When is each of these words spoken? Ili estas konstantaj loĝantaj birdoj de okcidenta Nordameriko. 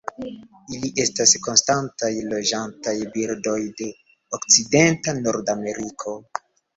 Ili 0.75 0.87
estas 1.01 1.33
konstantaj 1.47 2.09
loĝantaj 2.31 2.93
birdoj 3.17 3.57
de 3.81 3.91
okcidenta 4.39 5.15
Nordameriko. 5.19 6.15